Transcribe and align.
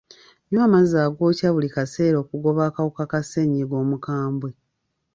Nywa 0.47 0.63
amazzi 0.67 0.95
agookya 1.05 1.47
buli 1.53 1.69
kaseera 1.75 2.17
okugoba 2.23 2.61
akawuka 2.69 3.03
ka 3.11 3.19
ssenyiga 3.23 3.75
omukambwe. 3.83 4.49